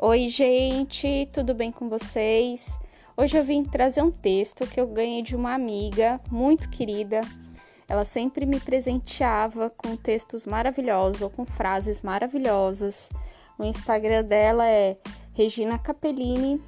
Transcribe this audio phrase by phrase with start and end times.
[0.00, 2.78] Oi, gente, tudo bem com vocês?
[3.16, 7.20] Hoje eu vim trazer um texto que eu ganhei de uma amiga muito querida.
[7.88, 13.10] Ela sempre me presenteava com textos maravilhosos ou com frases maravilhosas.
[13.58, 14.96] O Instagram dela é
[15.34, 16.62] Regina Capellini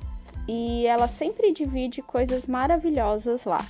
[0.49, 3.65] e ela sempre divide coisas maravilhosas lá.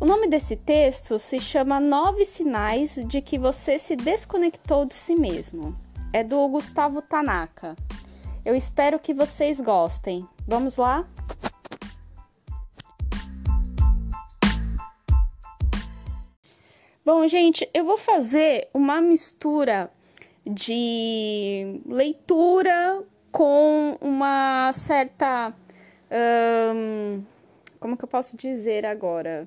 [0.00, 5.14] O nome desse texto se chama Nove Sinais de que você se desconectou de si
[5.14, 5.76] mesmo.
[6.14, 7.76] É do Gustavo Tanaka.
[8.48, 10.26] Eu espero que vocês gostem.
[10.46, 11.06] Vamos lá?
[17.04, 19.92] Bom, gente, eu vou fazer uma mistura
[20.46, 25.54] de leitura com uma certa.
[26.74, 27.22] Um,
[27.78, 29.46] como que eu posso dizer agora?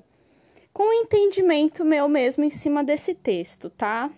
[0.72, 4.12] Com um entendimento meu mesmo em cima desse texto, tá?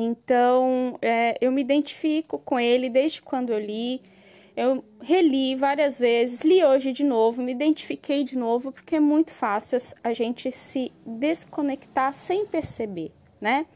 [0.00, 4.00] Então, é, eu me identifico com ele desde quando eu li.
[4.56, 9.30] Eu reli várias vezes, li hoje de novo, me identifiquei de novo, porque é muito
[9.30, 13.66] fácil a gente se desconectar sem perceber, né?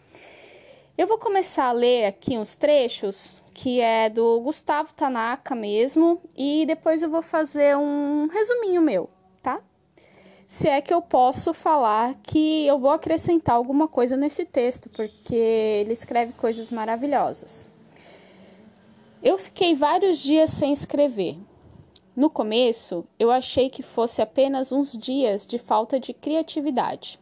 [0.97, 6.65] Eu vou começar a ler aqui uns trechos que é do Gustavo Tanaka mesmo, e
[6.67, 9.11] depois eu vou fazer um resuminho meu?
[10.51, 15.33] Se é que eu posso falar que eu vou acrescentar alguma coisa nesse texto, porque
[15.33, 17.69] ele escreve coisas maravilhosas.
[19.23, 21.39] Eu fiquei vários dias sem escrever.
[22.17, 27.21] No começo, eu achei que fosse apenas uns dias de falta de criatividade.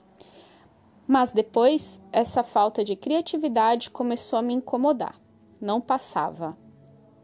[1.07, 5.15] Mas depois, essa falta de criatividade começou a me incomodar.
[5.61, 6.57] Não passava.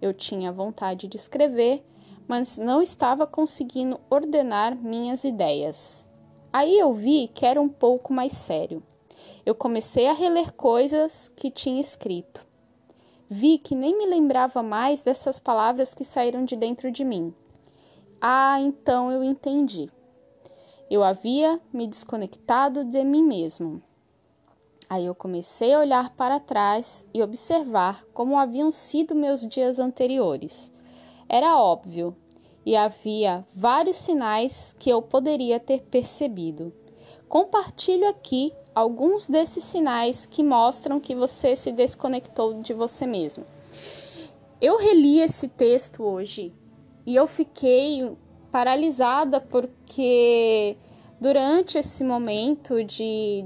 [0.03, 1.83] Eu tinha vontade de escrever,
[2.27, 6.09] mas não estava conseguindo ordenar minhas ideias.
[6.53, 8.83] Aí eu vi que era um pouco mais sério.
[9.45, 12.45] Eu comecei a reler coisas que tinha escrito.
[13.29, 17.35] Vi que nem me lembrava mais dessas palavras que saíram de dentro de mim.
[18.21, 19.91] Ah, então eu entendi.
[20.91, 23.83] Eu havia me desconectado de mim mesmo.
[24.89, 30.74] Aí eu comecei a olhar para trás e observar como haviam sido meus dias anteriores.
[31.35, 32.15] Era óbvio
[32.65, 36.73] e havia vários sinais que eu poderia ter percebido.
[37.29, 43.45] Compartilho aqui alguns desses sinais que mostram que você se desconectou de você mesmo.
[44.61, 46.53] Eu reli esse texto hoje
[47.05, 48.17] e eu fiquei
[48.53, 50.77] paralisada porque
[51.21, 53.45] durante esse momento de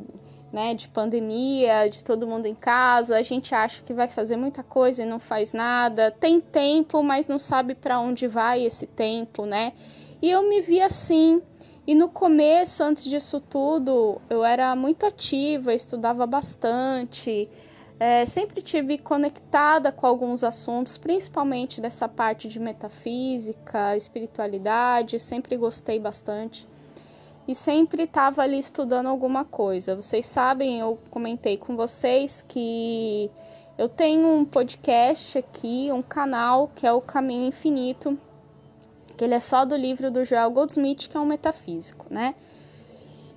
[0.53, 4.62] né, de pandemia, de todo mundo em casa, a gente acha que vai fazer muita
[4.62, 9.44] coisa e não faz nada, tem tempo, mas não sabe para onde vai esse tempo,
[9.44, 9.72] né?
[10.22, 11.42] E eu me vi assim.
[11.86, 17.48] E no começo, antes disso tudo, eu era muito ativa, estudava bastante,
[17.98, 25.98] é, sempre tive conectada com alguns assuntos, principalmente dessa parte de metafísica, espiritualidade, sempre gostei
[25.98, 26.66] bastante
[27.48, 29.97] e sempre estava ali estudando alguma coisa.
[29.97, 33.31] Vocês sabem, eu comentei com vocês que
[33.78, 38.19] eu tenho um podcast aqui, um canal que é o Caminho Infinito,
[39.16, 42.34] que ele é só do livro do Joel Goldsmith, que é um metafísico, né?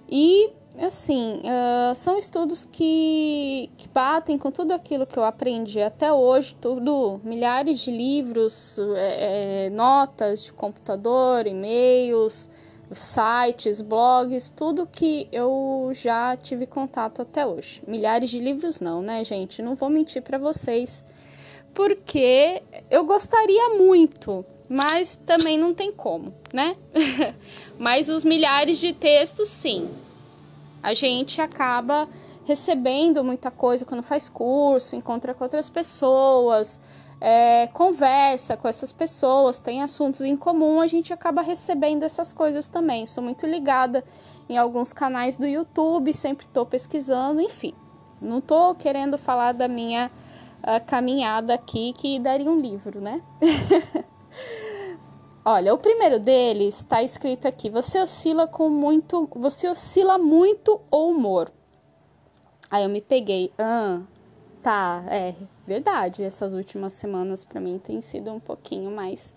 [0.09, 6.11] E assim, uh, são estudos que, que batem com tudo aquilo que eu aprendi até
[6.11, 12.49] hoje, tudo, milhares de livros, é, é, notas de computador, e-mails,
[12.93, 17.81] sites, blogs, tudo que eu já tive contato até hoje.
[17.87, 19.61] Milhares de livros não, né, gente?
[19.61, 21.05] Não vou mentir para vocês,
[21.73, 26.75] porque eu gostaria muito, mas também não tem como, né?
[27.77, 29.89] mas os milhares de textos, sim.
[30.83, 32.07] A gente acaba
[32.45, 36.81] recebendo muita coisa quando faz curso, encontra com outras pessoas,
[37.21, 42.67] é, conversa com essas pessoas, tem assuntos em comum, a gente acaba recebendo essas coisas
[42.67, 43.05] também.
[43.05, 44.03] Sou muito ligada
[44.49, 47.75] em alguns canais do YouTube, sempre estou pesquisando, enfim.
[48.19, 50.09] Não estou querendo falar da minha
[50.61, 53.21] uh, caminhada aqui, que daria um livro, né?
[55.45, 61.09] Olha, o primeiro deles está escrito aqui: você oscila com muito, você oscila muito o
[61.09, 61.51] humor.
[62.69, 64.01] Aí eu me peguei, ah,
[64.61, 65.33] tá, é
[65.71, 66.23] verdade.
[66.23, 69.33] Essas últimas semanas para mim tem sido um pouquinho mais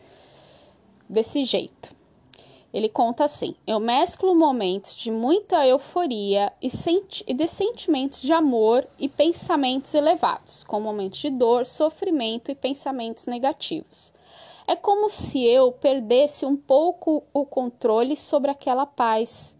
[1.09, 1.95] desse jeito.
[2.73, 8.33] Ele conta assim: eu mesclo momentos de muita euforia e, senti e de sentimentos de
[8.33, 14.13] amor e pensamentos elevados, com momentos de dor, sofrimento e pensamentos negativos.
[14.67, 19.57] É como se eu perdesse um pouco o controle sobre aquela paz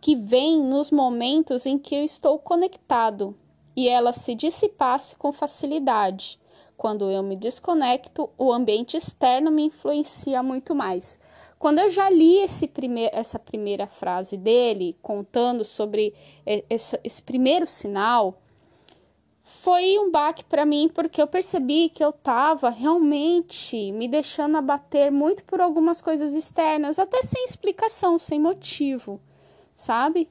[0.00, 3.36] que vem nos momentos em que eu estou conectado
[3.78, 6.36] e ela se dissipasse com facilidade,
[6.76, 11.16] quando eu me desconecto, o ambiente externo me influencia muito mais.
[11.60, 12.44] Quando eu já li
[12.74, 16.12] primeir, essa primeira frase dele, contando sobre
[16.68, 18.42] esse, esse primeiro sinal,
[19.44, 25.12] foi um baque para mim porque eu percebi que eu estava realmente me deixando abater
[25.12, 29.20] muito por algumas coisas externas, até sem explicação, sem motivo,
[29.72, 30.28] sabe?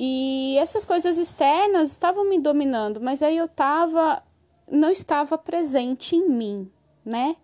[0.00, 4.22] E essas coisas externas estavam me dominando, mas aí eu estava
[4.70, 6.70] não estava presente em mim,
[7.04, 7.34] né?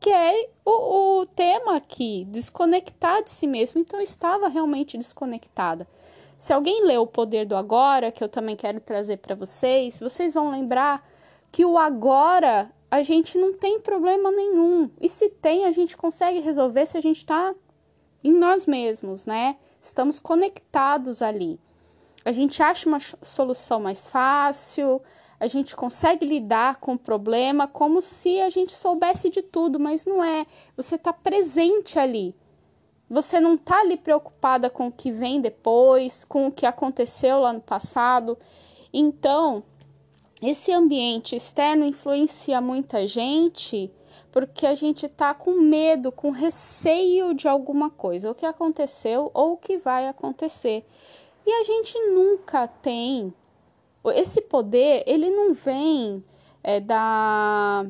[0.00, 3.80] Que é o, o tema aqui, desconectar de si mesmo.
[3.80, 5.86] Então eu estava realmente desconectada.
[6.36, 10.34] Se alguém leu O Poder do Agora, que eu também quero trazer para vocês, vocês
[10.34, 11.08] vão lembrar
[11.52, 14.90] que o agora a gente não tem problema nenhum.
[15.00, 17.54] E se tem, a gente consegue resolver se a gente está
[18.22, 19.56] em nós mesmos, né?
[19.80, 21.60] Estamos conectados ali.
[22.24, 25.00] A gente acha uma solução mais fácil,
[25.38, 30.06] a gente consegue lidar com o problema como se a gente soubesse de tudo, mas
[30.06, 30.46] não é.
[30.76, 32.34] Você está presente ali.
[33.10, 37.52] Você não está ali preocupada com o que vem depois, com o que aconteceu lá
[37.52, 38.38] no passado.
[38.92, 39.62] Então,
[40.40, 43.92] esse ambiente externo influencia muita gente
[44.32, 49.52] porque a gente está com medo, com receio de alguma coisa, o que aconteceu ou
[49.52, 50.84] o que vai acontecer.
[51.46, 53.32] E a gente nunca tem
[54.14, 56.22] esse poder, ele não vem
[56.62, 57.86] é, da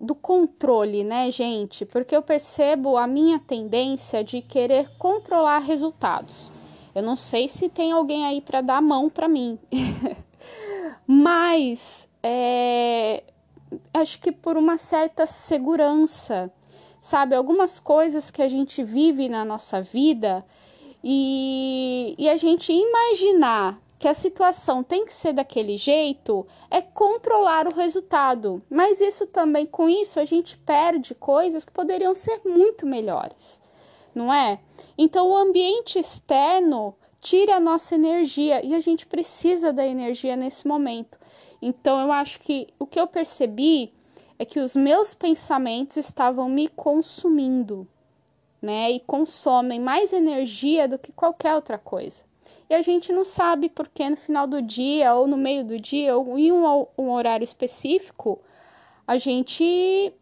[0.00, 1.86] do controle, né, gente?
[1.86, 6.52] Porque eu percebo a minha tendência de querer controlar resultados.
[6.94, 9.58] Eu não sei se tem alguém aí para dar a mão para mim,
[11.06, 13.24] mas é,
[13.92, 16.52] acho que por uma certa segurança,
[17.00, 17.34] sabe?
[17.34, 20.44] Algumas coisas que a gente vive na nossa vida
[21.06, 27.66] e, e a gente imaginar que a situação tem que ser daquele jeito é controlar
[27.66, 28.62] o resultado.
[28.70, 33.60] Mas isso também, com isso, a gente perde coisas que poderiam ser muito melhores,
[34.14, 34.58] não é?
[34.96, 40.66] Então, o ambiente externo tira a nossa energia e a gente precisa da energia nesse
[40.66, 41.18] momento.
[41.60, 43.92] Então, eu acho que o que eu percebi
[44.38, 47.86] é que os meus pensamentos estavam me consumindo,
[48.64, 48.90] né?
[48.92, 52.24] E consomem mais energia do que qualquer outra coisa
[52.68, 56.16] e a gente não sabe porque no final do dia ou no meio do dia
[56.16, 58.40] ou em um, um horário específico
[59.06, 60.12] a gente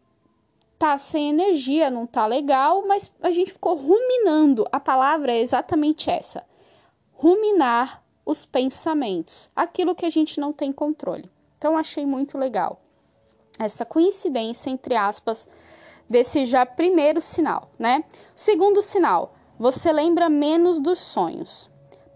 [0.77, 4.67] tá sem energia, não tá legal, mas a gente ficou ruminando.
[4.69, 6.43] A palavra é exatamente essa:
[7.13, 11.29] ruminar os pensamentos, aquilo que a gente não tem controle.
[11.57, 12.81] Então achei muito legal
[13.57, 15.47] essa coincidência entre aspas
[16.09, 18.03] desse já primeiro sinal, né?
[18.35, 21.69] Segundo sinal, você lembra menos dos sonhos.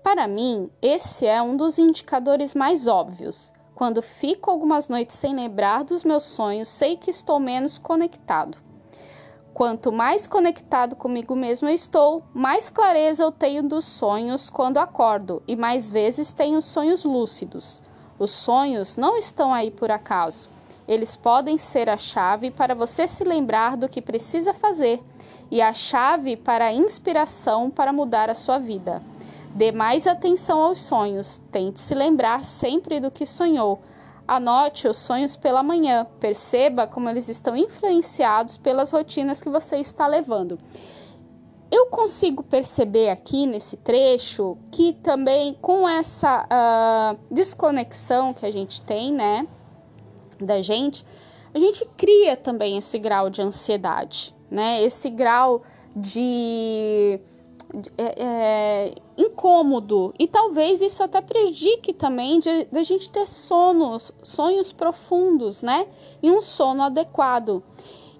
[0.03, 3.51] Para mim, esse é um dos indicadores mais óbvios.
[3.75, 8.57] Quando fico algumas noites sem lembrar dos meus sonhos, sei que estou menos conectado.
[9.53, 15.55] Quanto mais conectado comigo mesmo estou, mais clareza eu tenho dos sonhos quando acordo e
[15.55, 17.81] mais vezes tenho sonhos lúcidos.
[18.19, 20.49] Os sonhos não estão aí por acaso.
[20.87, 25.03] Eles podem ser a chave para você se lembrar do que precisa fazer
[25.51, 29.01] e a chave para a inspiração para mudar a sua vida.
[29.53, 33.81] Dê mais atenção aos sonhos, tente se lembrar sempre do que sonhou.
[34.27, 40.05] Anote os sonhos pela manhã, perceba como eles estão influenciados pelas rotinas que você está
[40.05, 40.59] levando.
[41.71, 48.81] Eu consigo perceber aqui nesse trecho que também com essa uh, desconexão que a gente
[48.81, 49.47] tem, né,
[50.39, 51.05] da gente,
[51.53, 55.63] a gente cria também esse grau de ansiedade, né, esse grau
[55.95, 57.19] de
[57.97, 62.39] é, é, incômodo e talvez isso até prejudique também
[62.71, 65.85] a gente ter sonos, sonhos profundos, né?
[66.23, 67.61] E um sono adequado.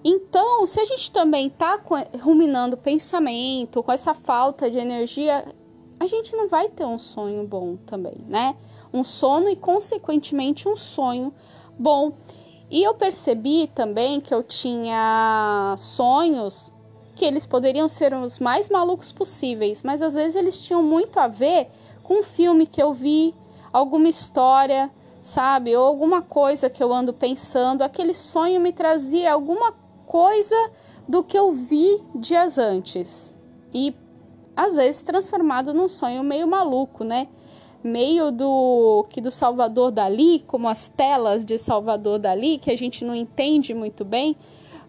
[0.04, 1.80] Então, se a gente também está
[2.20, 5.44] ruminando pensamento, com essa falta de energia,
[5.98, 8.54] a gente não vai ter um sonho bom também, né?
[8.92, 11.32] Um sono e, consequentemente, um sonho
[11.78, 12.12] bom.
[12.70, 16.72] E eu percebi também que eu tinha sonhos
[17.16, 21.26] que eles poderiam ser os mais malucos possíveis, mas às vezes eles tinham muito a
[21.26, 21.68] ver
[22.02, 23.34] com um filme que eu vi,
[23.72, 25.76] alguma história, sabe?
[25.76, 27.82] Ou alguma coisa que eu ando pensando.
[27.82, 29.72] Aquele sonho me trazia alguma
[30.06, 30.70] coisa
[31.06, 33.34] do que eu vi dias antes.
[33.72, 33.94] E
[34.56, 37.28] às vezes transformado num sonho meio maluco, né?
[37.82, 43.04] Meio do que do Salvador Dali, como as telas de Salvador Dali, que a gente
[43.04, 44.36] não entende muito bem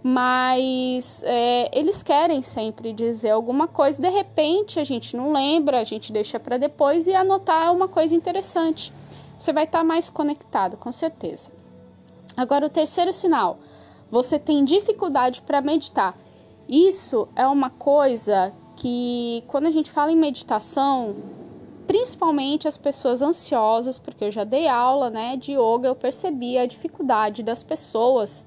[0.01, 5.83] mas é, eles querem sempre dizer alguma coisa, de repente a gente não lembra, a
[5.83, 8.93] gente deixa para depois e anotar uma coisa interessante.
[9.37, 11.51] Você vai estar tá mais conectado, com certeza.
[12.35, 13.59] Agora, o terceiro sinal:
[14.09, 16.17] você tem dificuldade para meditar.
[16.67, 21.15] Isso é uma coisa que, quando a gente fala em meditação,
[21.89, 26.67] principalmente as pessoas ansiosas, porque eu já dei aula né, de yoga, eu percebi a
[26.67, 28.45] dificuldade das pessoas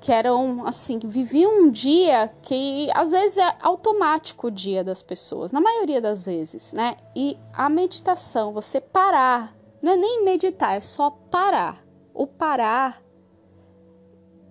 [0.00, 5.50] que eram assim, viviam um dia que às vezes é automático o dia das pessoas,
[5.50, 6.96] na maioria das vezes, né?
[7.16, 9.52] E a meditação, você parar,
[9.82, 11.84] não é nem meditar, é só parar.
[12.14, 13.02] O parar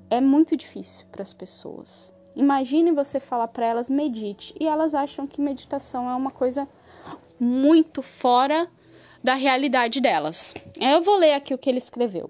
[0.09, 2.13] é muito difícil para as pessoas.
[2.35, 6.67] Imagine você falar para elas medite e elas acham que meditação é uma coisa
[7.43, 8.69] muito fora
[9.23, 10.53] da realidade delas.
[10.79, 12.29] Eu vou ler aqui o que ele escreveu.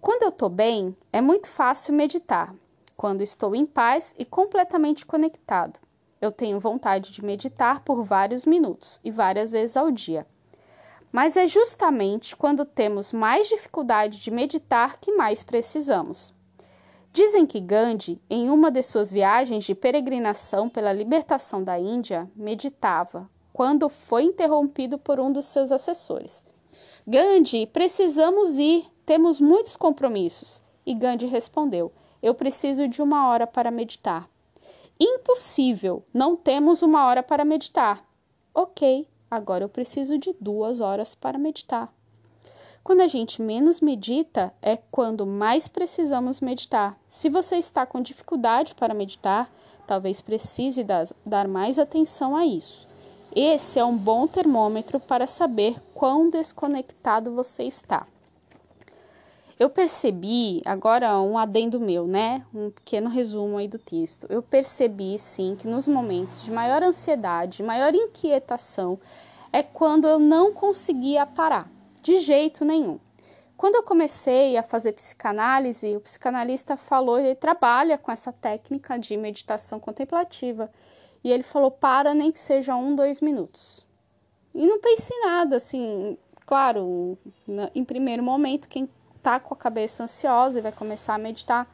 [0.00, 2.54] Quando eu estou bem, é muito fácil meditar.
[2.96, 5.78] Quando estou em paz e completamente conectado,
[6.18, 10.26] eu tenho vontade de meditar por vários minutos e várias vezes ao dia.
[11.12, 16.32] Mas é justamente quando temos mais dificuldade de meditar que mais precisamos.
[17.12, 23.28] Dizem que Gandhi, em uma de suas viagens de peregrinação pela libertação da Índia, meditava
[23.56, 26.44] quando foi interrompido por um dos seus assessores.
[27.06, 30.62] Gandhi, precisamos ir, temos muitos compromissos.
[30.84, 31.90] E Gandhi respondeu:
[32.22, 34.28] Eu preciso de uma hora para meditar.
[35.00, 38.06] Impossível, não temos uma hora para meditar.
[38.54, 41.90] Ok, agora eu preciso de duas horas para meditar.
[42.84, 47.00] Quando a gente menos medita, é quando mais precisamos meditar.
[47.08, 49.50] Se você está com dificuldade para meditar,
[49.86, 50.84] talvez precise
[51.24, 52.86] dar mais atenção a isso.
[53.38, 58.06] Esse é um bom termômetro para saber quão desconectado você está.
[59.60, 62.46] Eu percebi, agora um adendo meu, né?
[62.54, 64.26] Um pequeno resumo aí do texto.
[64.30, 68.98] Eu percebi sim que nos momentos de maior ansiedade, maior inquietação,
[69.52, 72.98] é quando eu não conseguia parar, de jeito nenhum.
[73.54, 79.14] Quando eu comecei a fazer psicanálise, o psicanalista falou, ele trabalha com essa técnica de
[79.14, 80.70] meditação contemplativa
[81.26, 83.84] e ele falou: para, nem que seja um, dois minutos.
[84.54, 86.16] E não pense em nada, assim,
[86.46, 87.18] claro,
[87.74, 88.88] em primeiro momento, quem
[89.20, 91.68] tá com a cabeça ansiosa e vai começar a meditar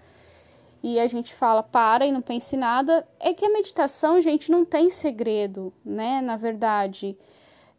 [0.82, 4.64] e a gente fala para e não pense nada, é que a meditação, gente, não
[4.64, 6.22] tem segredo, né?
[6.22, 7.16] Na verdade,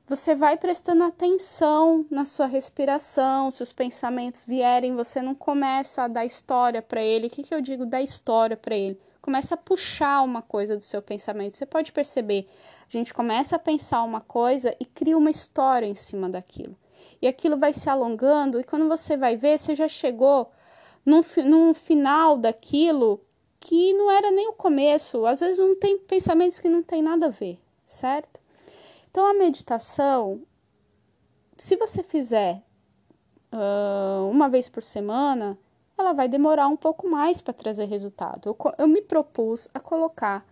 [0.07, 6.07] você vai prestando atenção na sua respiração, se os pensamentos vierem, você não começa a
[6.07, 7.27] dar história para ele.
[7.27, 8.99] O que, que eu digo dar história para ele?
[9.23, 11.55] Começa a puxar uma coisa do seu pensamento.
[11.55, 12.45] Você pode perceber,
[12.81, 16.77] a gente começa a pensar uma coisa e cria uma história em cima daquilo.
[17.21, 20.51] E aquilo vai se alongando, e quando você vai ver, você já chegou
[21.05, 23.25] num, num final daquilo
[23.61, 25.25] que não era nem o começo.
[25.25, 28.41] Às vezes não tem pensamentos que não tem nada a ver, certo?
[29.09, 30.41] Então a meditação,
[31.55, 32.61] se você fizer
[33.53, 35.57] uh, uma vez por semana,
[35.97, 38.50] ela vai demorar um pouco mais para trazer resultado.
[38.50, 40.45] Eu, eu me propus a colocar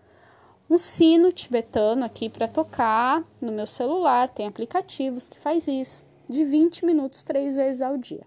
[0.69, 6.45] um sino tibetano aqui para tocar no meu celular, tem aplicativos que faz isso, de
[6.45, 8.25] 20 minutos três vezes ao dia.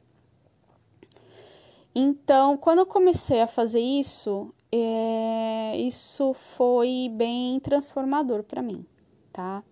[1.95, 8.85] Então, quando eu comecei a fazer isso, é, isso foi bem transformador para mim,
[9.33, 9.63] tá?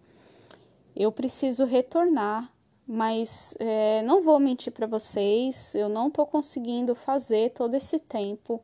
[0.95, 2.51] Eu preciso retornar
[2.95, 8.63] mas é, não vou mentir para vocês, eu não estou conseguindo fazer todo esse tempo,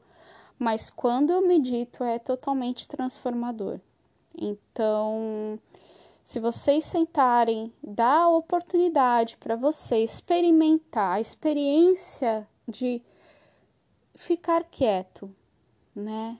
[0.58, 3.80] mas quando eu medito é totalmente transformador.
[4.36, 5.58] Então,
[6.22, 13.00] se vocês sentarem, dá a oportunidade para você experimentar a experiência de
[14.14, 15.34] ficar quieto,
[15.96, 16.38] né?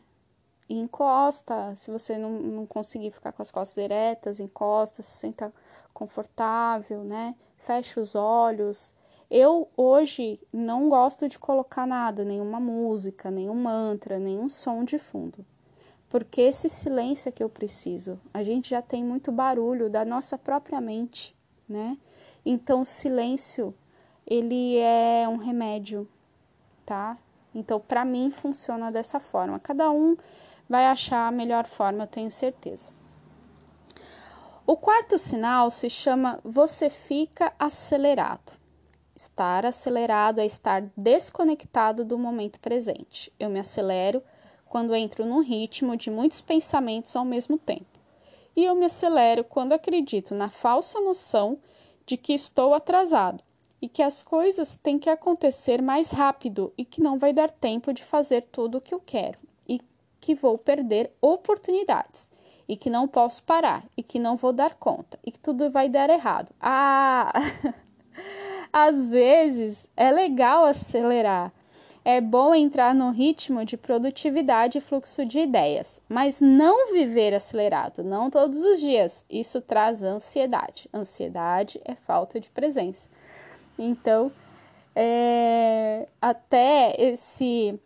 [0.68, 5.50] encosta, se você não, não conseguir ficar com as costas eretas, encosta, se senta
[5.94, 7.34] confortável, né?
[7.58, 8.94] Fecha os olhos.
[9.30, 15.44] Eu hoje não gosto de colocar nada, nenhuma música, nenhum mantra, nenhum som de fundo.
[16.08, 18.18] Porque esse silêncio é que eu preciso.
[18.32, 21.36] A gente já tem muito barulho da nossa própria mente,
[21.68, 21.98] né?
[22.46, 23.74] Então o silêncio,
[24.26, 26.08] ele é um remédio,
[26.86, 27.18] tá?
[27.54, 29.58] Então para mim funciona dessa forma.
[29.58, 30.16] Cada um
[30.66, 32.97] vai achar a melhor forma, eu tenho certeza.
[34.70, 38.52] O quarto sinal se chama você fica acelerado.
[39.16, 43.32] Estar acelerado é estar desconectado do momento presente.
[43.40, 44.22] Eu me acelero
[44.66, 47.98] quando entro num ritmo de muitos pensamentos ao mesmo tempo.
[48.54, 51.58] E eu me acelero quando acredito na falsa noção
[52.04, 53.42] de que estou atrasado
[53.80, 57.90] e que as coisas têm que acontecer mais rápido e que não vai dar tempo
[57.90, 59.80] de fazer tudo o que eu quero e
[60.20, 62.30] que vou perder oportunidades
[62.68, 65.88] e que não posso parar e que não vou dar conta e que tudo vai
[65.88, 66.50] dar errado.
[66.60, 67.32] Ah!
[68.72, 71.52] Às vezes é legal acelerar.
[72.04, 78.04] é bom entrar no ritmo de produtividade e fluxo de ideias, mas não viver acelerado,
[78.04, 79.24] não todos os dias.
[79.28, 80.88] Isso traz ansiedade.
[80.92, 83.08] Ansiedade é falta de presença.
[83.78, 84.32] Então,
[84.94, 87.78] é, até esse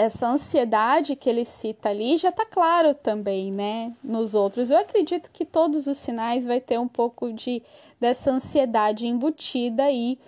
[0.00, 3.94] essa ansiedade que ele cita ali já está claro também, né?
[4.02, 7.62] Nos outros, eu acredito que todos os sinais vai ter um pouco de
[8.00, 10.18] dessa ansiedade embutida aí.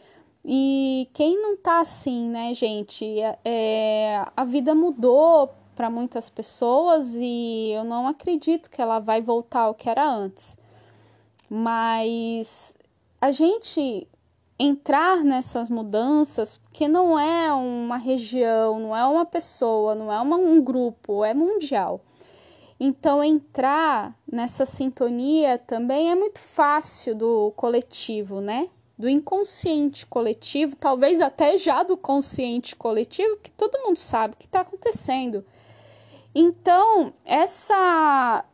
[0.45, 3.05] E quem não tá assim, né, gente?
[3.45, 9.63] É, a vida mudou para muitas pessoas e eu não acredito que ela vai voltar
[9.63, 10.59] ao que era antes.
[11.49, 12.77] Mas
[13.21, 14.07] a gente
[14.59, 20.37] entrar nessas mudanças, porque não é uma região, não é uma pessoa, não é uma,
[20.37, 22.01] um grupo, é mundial.
[22.81, 28.71] Então, entrar nessa sintonia também é muito fácil do coletivo, né?
[28.97, 34.47] Do inconsciente coletivo, talvez até já do consciente coletivo, que todo mundo sabe o que
[34.47, 35.45] está acontecendo.
[36.35, 38.47] Então, essa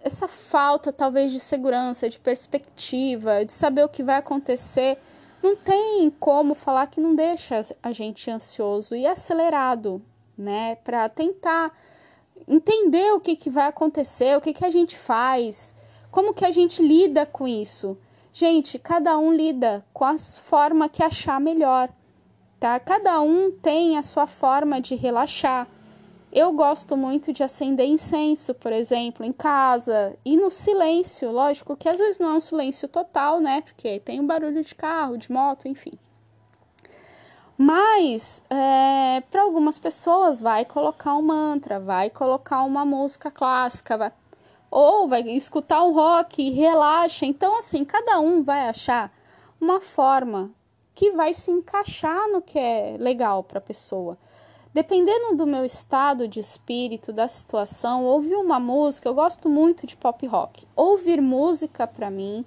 [0.00, 4.96] essa falta talvez de segurança, de perspectiva, de saber o que vai acontecer,
[5.44, 10.00] não tem como falar que não deixa a gente ansioso e acelerado,
[10.38, 10.76] né?
[10.76, 11.70] Para tentar
[12.48, 15.76] entender o que, que vai acontecer, o que, que a gente faz,
[16.10, 17.94] como que a gente lida com isso.
[18.32, 21.90] Gente, cada um lida com a forma que achar melhor,
[22.58, 22.80] tá?
[22.80, 25.68] Cada um tem a sua forma de relaxar.
[26.34, 31.30] Eu gosto muito de acender incenso, por exemplo, em casa e no silêncio.
[31.30, 33.60] Lógico que às vezes não é um silêncio total, né?
[33.60, 35.92] Porque tem um barulho de carro, de moto, enfim.
[37.56, 44.12] Mas é, para algumas pessoas vai colocar um mantra, vai colocar uma música clássica, vai,
[44.68, 47.24] ou vai escutar um rock relaxa.
[47.24, 49.12] Então, assim, cada um vai achar
[49.60, 50.50] uma forma
[50.96, 54.18] que vai se encaixar no que é legal para a pessoa.
[54.74, 59.96] Dependendo do meu estado de espírito, da situação, ouvir uma música, eu gosto muito de
[59.96, 60.66] pop rock.
[60.74, 62.44] Ouvir música para mim,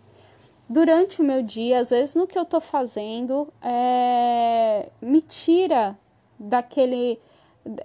[0.69, 5.97] durante o meu dia, às vezes no que eu tô fazendo, é, me tira
[6.37, 7.17] daquele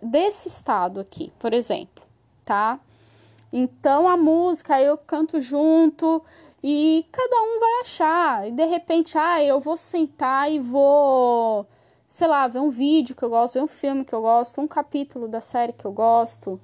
[0.03, 2.05] desse estado aqui, por exemplo,
[2.45, 2.81] tá?
[3.53, 6.21] Então a música eu canto junto
[6.61, 8.49] e cada um vai achar.
[8.49, 11.65] E de repente, ah, eu vou sentar e vou
[12.13, 14.69] sei lá, ver um vídeo que eu gosto, ver um filme que eu gosto, um
[14.69, 16.61] capítulo da série que eu gosto.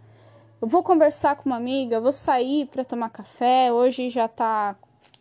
[0.60, 3.72] Eu vou conversar com uma amiga, vou sair para tomar café.
[3.72, 4.76] Hoje já tá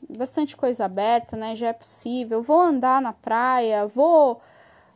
[0.09, 1.55] bastante coisa aberta, né?
[1.55, 2.41] Já é possível.
[2.41, 4.41] Vou andar na praia, vou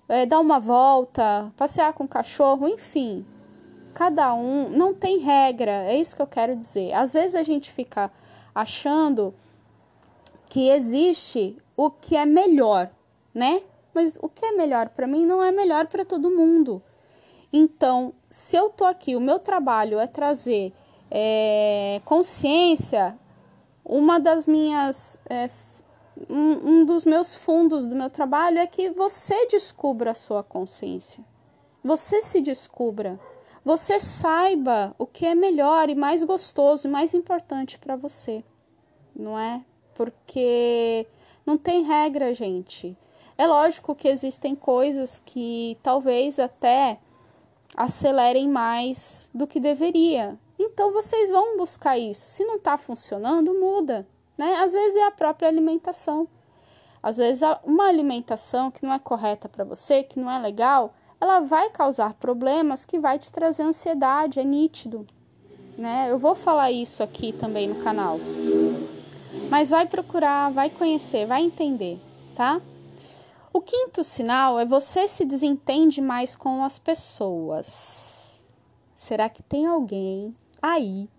[0.10, 3.26] é, dar uma volta, passear com o cachorro, enfim.
[3.94, 6.92] Cada um não tem regra, é isso que eu quero dizer.
[6.92, 8.12] Às vezes a gente fica
[8.54, 9.34] achando
[10.50, 12.92] que existe o que é melhor,
[13.34, 13.64] né?
[13.94, 16.82] Mas o que é melhor para mim não é melhor para todo mundo.
[17.52, 20.74] Então, se eu tô aqui, o meu trabalho é trazer
[21.10, 23.18] é, consciência,
[23.84, 25.50] uma das minhas é,
[26.30, 31.24] um, dos meus fundos do meu trabalho é que você descubra a sua consciência.
[31.84, 33.20] Você se descubra.
[33.64, 38.44] Você saiba o que é melhor e mais gostoso e mais importante para você.
[39.16, 39.64] Não é?
[39.94, 41.06] Porque
[41.46, 42.98] não tem regra, gente.
[43.38, 47.00] É lógico que existem coisas que talvez até
[47.76, 50.38] acelerem mais do que deveria.
[50.60, 52.30] Então vocês vão buscar isso.
[52.30, 54.08] Se não está funcionando, muda.
[54.38, 54.56] Né?
[54.56, 56.28] Às vezes é a própria alimentação.
[57.02, 61.40] Às vezes uma alimentação que não é correta para você, que não é legal, ela
[61.40, 65.06] vai causar problemas que vai te trazer ansiedade, é nítido.
[65.78, 66.08] Né?
[66.10, 68.20] Eu vou falar isso aqui também no canal.
[69.50, 72.00] Mas vai procurar, vai conhecer, vai entender,
[72.36, 72.62] tá?
[73.54, 78.42] O quinto sinal é você se desentende mais com as pessoas.
[78.96, 81.10] Será que tem alguém aí,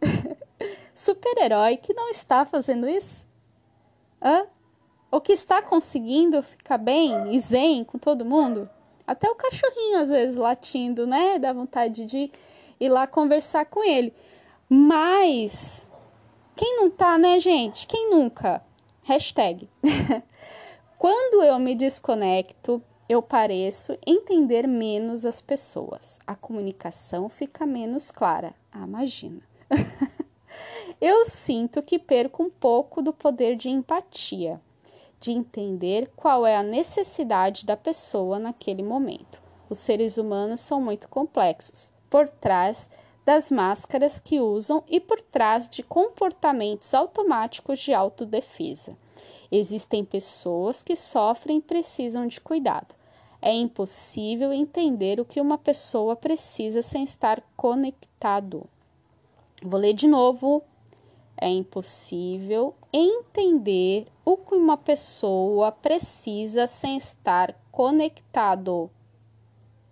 [0.94, 3.26] super-herói, que não está fazendo isso?
[4.22, 4.46] Hã?
[5.10, 8.68] Ou que está conseguindo ficar bem e zen com todo mundo?
[9.06, 11.38] Até o cachorrinho às vezes latindo, né?
[11.38, 12.32] Dá vontade de
[12.80, 14.14] ir lá conversar com ele.
[14.68, 15.92] Mas
[16.56, 17.86] quem não tá, né, gente?
[17.86, 18.64] Quem nunca?
[19.02, 19.68] Hashtag.
[20.98, 26.18] Quando eu me desconecto, eu pareço entender menos as pessoas.
[26.26, 28.54] A comunicação fica menos clara.
[28.72, 29.42] Ah, imagina.
[31.00, 34.60] eu sinto que perco um pouco do poder de empatia,
[35.20, 39.42] de entender qual é a necessidade da pessoa naquele momento.
[39.68, 41.92] Os seres humanos são muito complexos.
[42.08, 42.88] Por trás
[43.24, 48.96] das máscaras que usam e por trás de comportamentos automáticos de autodefesa.
[49.50, 52.94] Existem pessoas que sofrem e precisam de cuidado.
[53.40, 58.66] É impossível entender o que uma pessoa precisa sem estar conectado.
[59.62, 60.62] Vou ler de novo.
[61.36, 68.90] É impossível entender o que uma pessoa precisa sem estar conectado.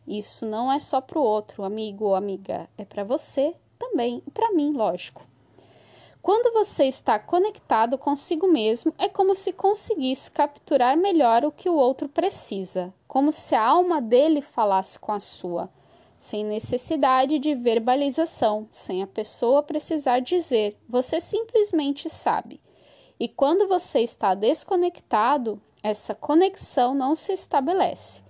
[0.06, 4.30] Isso não é só para o outro, amigo ou amiga, é para você também e
[4.30, 5.22] para mim, lógico.
[6.22, 11.74] Quando você está conectado consigo mesmo, é como se conseguisse capturar melhor o que o
[11.74, 15.68] outro precisa, como se a alma dele falasse com a sua,
[16.16, 22.60] sem necessidade de verbalização, sem a pessoa precisar dizer, você simplesmente sabe.
[23.18, 28.22] E quando você está desconectado, essa conexão não se estabelece.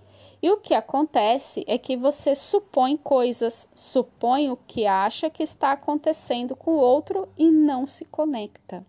[0.43, 5.71] E o que acontece é que você supõe coisas, supõe o que acha que está
[5.71, 8.85] acontecendo com o outro e não se conecta.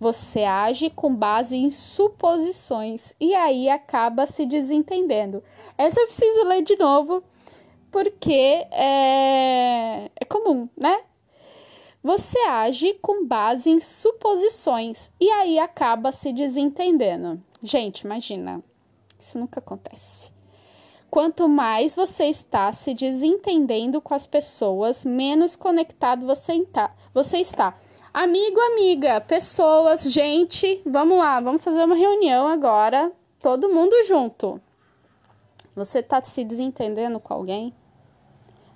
[0.00, 5.44] Você age com base em suposições e aí acaba se desentendendo.
[5.76, 7.22] Essa eu preciso ler de novo
[7.90, 11.02] porque é, é comum, né?
[12.02, 17.42] Você age com base em suposições e aí acaba se desentendendo.
[17.62, 18.64] Gente, imagina,
[19.18, 20.37] isso nunca acontece.
[21.10, 26.66] Quanto mais você está se desentendendo com as pessoas, menos conectado você,
[27.14, 27.74] você está.
[28.12, 34.60] Amigo, amiga, pessoas, gente, vamos lá, vamos fazer uma reunião agora, todo mundo junto.
[35.74, 37.72] Você está se desentendendo com alguém?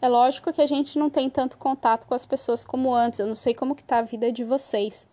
[0.00, 3.20] É lógico que a gente não tem tanto contato com as pessoas como antes.
[3.20, 5.06] Eu não sei como que tá a vida de vocês.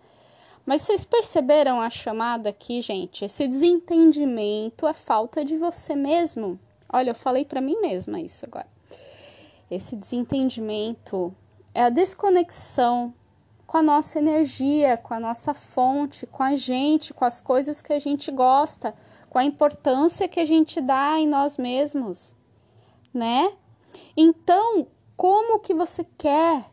[0.66, 3.26] Mas vocês perceberam a chamada aqui, gente?
[3.26, 6.60] Esse desentendimento é falta de você mesmo.
[6.92, 8.68] Olha, eu falei para mim mesma isso agora.
[9.70, 11.34] Esse desentendimento
[11.74, 13.14] é a desconexão
[13.68, 17.94] com a nossa energia, com a nossa fonte, com a gente, com as coisas que
[17.94, 18.96] a gente gosta,
[19.30, 22.36] com a importância que a gente dá em nós mesmos,
[23.14, 23.54] né?
[24.18, 26.66] Então, como que você quer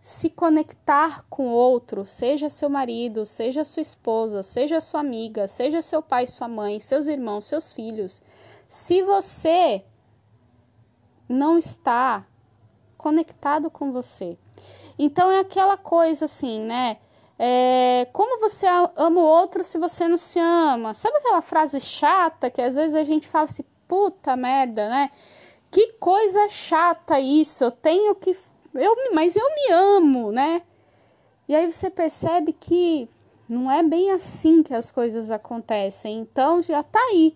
[0.00, 6.00] se conectar com outro, seja seu marido, seja sua esposa, seja sua amiga, seja seu
[6.00, 8.22] pai, sua mãe, seus irmãos, seus filhos,
[8.68, 9.82] se você
[11.26, 12.26] não está
[12.98, 14.36] conectado com você.
[14.98, 16.98] Então é aquela coisa assim, né?
[17.38, 20.92] É, como você ama o outro se você não se ama?
[20.92, 25.10] Sabe aquela frase chata que às vezes a gente fala assim, puta merda, né?
[25.70, 28.36] Que coisa chata isso, eu tenho que.
[28.74, 30.62] Eu, mas eu me amo, né?
[31.48, 33.08] E aí você percebe que
[33.48, 36.18] não é bem assim que as coisas acontecem.
[36.18, 37.34] Então já tá aí.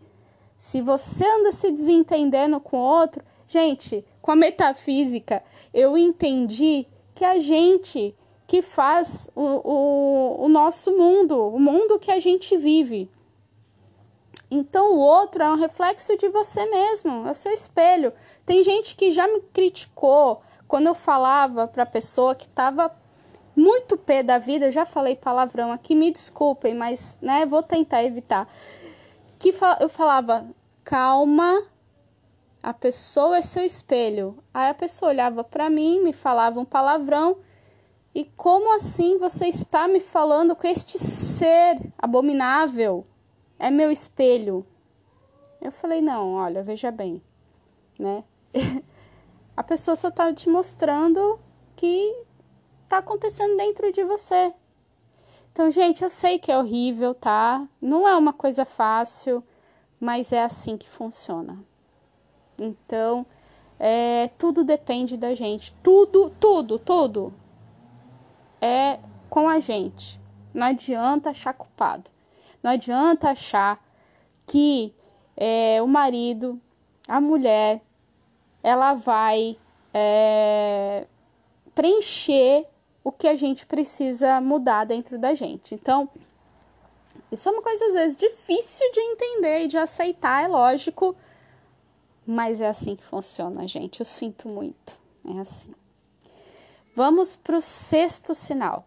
[0.63, 5.43] Se você anda se desentendendo com outro, gente, com a metafísica,
[5.75, 8.15] eu entendi que a gente
[8.47, 13.11] que faz o, o, o nosso mundo, o mundo que a gente vive.
[14.49, 18.13] Então o outro é um reflexo de você mesmo, é o seu espelho.
[18.47, 22.95] Tem gente que já me criticou quando eu falava para a pessoa que estava
[23.57, 28.05] muito pé da vida, eu já falei palavrão aqui, me desculpem, mas né, vou tentar
[28.05, 28.49] evitar
[29.43, 30.47] que eu falava,
[30.85, 31.67] calma,
[32.63, 34.39] a pessoa é seu espelho.
[34.55, 37.39] Aí a pessoa olhava para mim, me falava um palavrão.
[38.15, 43.05] E como assim você está me falando com este ser abominável?
[43.59, 44.65] É meu espelho.
[45.61, 47.21] Eu falei: "Não, olha, veja bem,
[47.99, 48.23] né?
[49.57, 51.41] a pessoa só está te mostrando
[51.75, 52.15] que
[52.85, 54.55] está acontecendo dentro de você.
[55.53, 57.69] Então, gente, eu sei que é horrível, tá?
[57.81, 59.45] Não é uma coisa fácil,
[60.01, 61.59] mas é assim que funciona.
[62.59, 63.27] Então,
[63.79, 65.71] é, tudo depende da gente.
[65.83, 67.35] Tudo, tudo, tudo
[68.63, 70.19] é com a gente.
[70.55, 72.11] Não adianta achar culpado.
[72.63, 73.79] Não adianta achar
[74.47, 74.95] que
[75.37, 76.59] é, o marido,
[77.07, 77.83] a mulher,
[78.63, 79.59] ela vai
[79.93, 81.07] é,
[81.75, 82.67] preencher
[83.05, 85.75] o que a gente precisa mudar dentro da gente.
[85.75, 86.09] Então,
[87.31, 91.17] isso é uma coisa às vezes difícil de entender e de aceitar, é lógico,
[92.27, 94.01] mas é assim que funciona, gente.
[94.01, 94.93] Eu sinto muito.
[95.27, 95.75] É assim.
[96.95, 98.87] Vamos para o sexto sinal.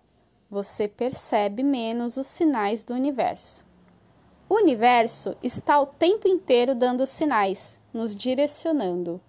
[0.50, 3.66] Você percebe menos os sinais do universo.
[4.48, 9.20] O universo está o tempo inteiro dando sinais, nos direcionando,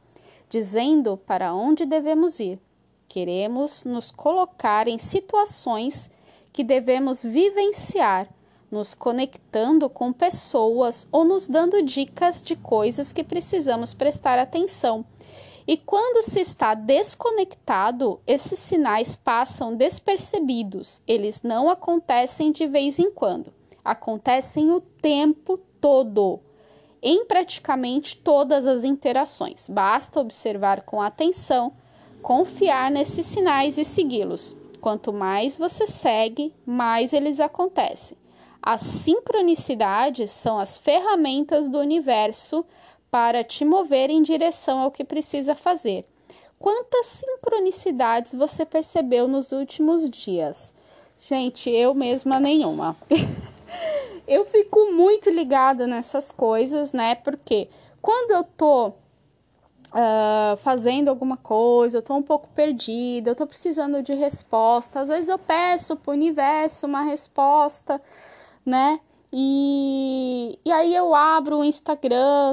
[0.49, 2.61] dizendo para onde devemos ir.
[3.09, 6.11] Queremos nos colocar em situações
[6.53, 8.29] que devemos vivenciar,
[8.71, 15.05] nos conectando com pessoas ou nos dando dicas de coisas que precisamos prestar atenção.
[15.69, 23.11] E quando se está desconectado, esses sinais passam despercebidos, eles não acontecem de vez em
[23.11, 23.53] quando,
[23.85, 26.41] acontecem o tempo todo.
[27.03, 29.69] em praticamente todas as interações.
[29.69, 31.73] Basta observar com atenção,
[32.27, 34.57] confiar nesses sinais e segui-los.
[34.81, 38.19] Quanto mais você segue, mais eles acontecem.
[38.61, 42.67] As sincronicidades são as ferramentas do universo
[43.13, 46.05] para te mover em direção ao que precisa fazer.
[46.59, 50.75] Quantas sincronicidades você percebeu nos últimos dias?
[51.21, 52.97] Gente, eu mesma nenhuma.
[54.27, 57.15] eu fico muito ligada nessas coisas, né?
[57.15, 57.69] Porque
[58.03, 58.95] quando eu tô
[59.93, 65.09] uh, fazendo alguma coisa, eu tô um pouco perdida, eu tô precisando de resposta, às
[65.09, 68.01] vezes eu peço pro universo uma resposta,
[68.65, 69.01] né?
[69.33, 72.53] E, e aí eu abro o Instagram,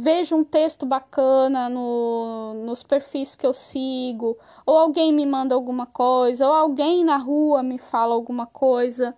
[0.00, 5.86] vejo um texto bacana no, nos perfis que eu sigo, ou alguém me manda alguma
[5.86, 9.14] coisa, ou alguém na rua me fala alguma coisa,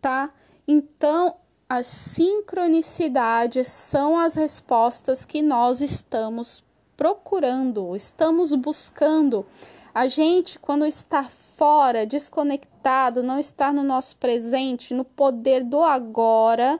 [0.00, 0.30] tá?
[0.68, 1.34] Então
[1.68, 6.62] as sincronicidades são as respostas que nós estamos
[7.00, 9.46] procurando, estamos buscando.
[9.94, 16.78] A gente, quando está fora, desconectado, não está no nosso presente, no poder do agora,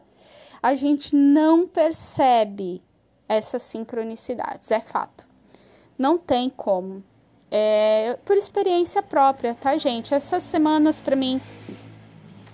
[0.63, 2.83] a gente não percebe
[3.27, 5.27] essas sincronicidades, é fato.
[5.97, 7.03] Não tem como.
[7.51, 10.13] É, por experiência própria, tá, gente?
[10.13, 11.41] Essas semanas para mim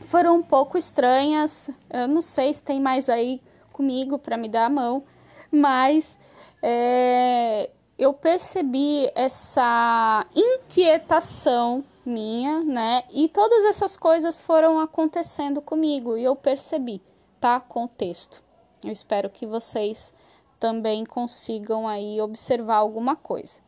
[0.04, 1.68] foram um pouco estranhas.
[1.90, 5.02] Eu não sei se tem mais aí comigo para me dar a mão,
[5.50, 6.16] mas
[6.68, 13.04] é, eu percebi essa inquietação minha, né?
[13.08, 17.00] E todas essas coisas foram acontecendo comigo e eu percebi,
[17.38, 17.60] tá?
[17.60, 18.42] Com o texto.
[18.84, 20.12] Eu espero que vocês
[20.58, 23.60] também consigam aí observar alguma coisa.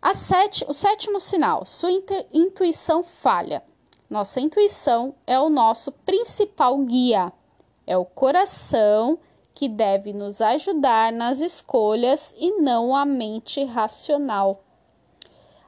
[0.00, 1.90] A sete, o sétimo sinal, sua
[2.32, 3.64] intuição falha.
[4.08, 7.32] Nossa intuição é o nosso principal guia,
[7.84, 9.18] é o coração
[9.56, 14.62] que deve nos ajudar nas escolhas e não a mente racional.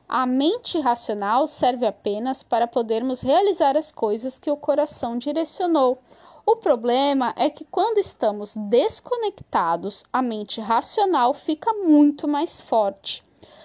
[0.06, 6.02] A mente racional serve apenas para podermos realizar as coisas que o coração direcionou.
[6.44, 13.24] O problema é que quando estamos desconectados, a mente racional fica muito mais forte.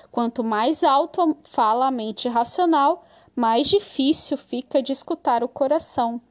[0.10, 3.04] Quanto mais alto fala a mente racional,
[3.36, 6.22] mais difícil fica de escutar o coração.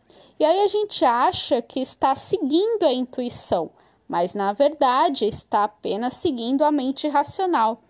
[0.41, 3.71] E aí a gente acha que está seguindo a intuição,
[4.13, 7.81] mas na verdade está apenas seguindo a mente racional.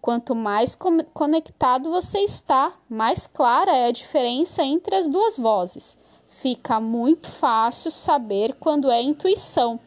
[0.00, 0.78] Quanto mais
[1.12, 5.98] conectado você está, mais clara é a diferença entre as duas vozes.
[6.28, 9.80] Fica muito fácil saber quando é intuição.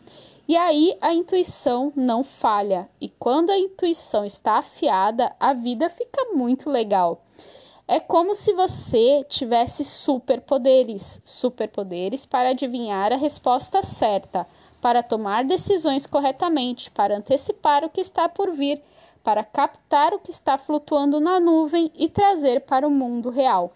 [0.46, 2.90] E aí a intuição não falha.
[3.00, 7.22] E quando a intuição está afiada, a vida fica muito legal.
[7.88, 14.46] É como se você tivesse superpoderes, superpoderes para adivinhar a resposta certa,
[14.86, 18.80] para tomar decisões corretamente, para antecipar o que está por vir,
[19.24, 23.74] para captar o que está flutuando na nuvem e trazer para o mundo real.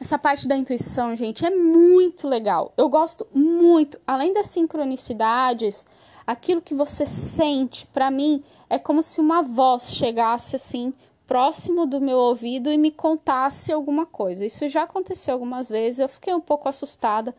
[0.00, 2.72] Essa parte da intuição, gente, é muito legal.
[2.78, 5.84] Eu gosto muito, além das sincronicidades,
[6.26, 10.94] aquilo que você sente, para mim, é como se uma voz chegasse assim
[11.26, 14.46] próximo do meu ouvido e me contasse alguma coisa.
[14.46, 17.34] Isso já aconteceu algumas vezes, eu fiquei um pouco assustada,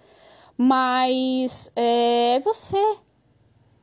[0.57, 2.97] mas é você,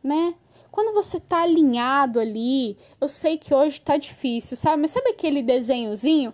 [0.02, 0.34] né?
[0.70, 4.80] Quando você tá alinhado ali, eu sei que hoje tá difícil, sabe?
[4.80, 6.32] Mas sabe aquele desenhozinho